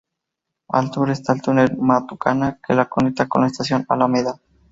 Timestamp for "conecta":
2.89-3.27